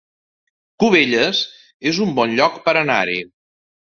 [0.83, 1.43] Cubelles
[1.93, 3.19] es un bon lloc per anar-hi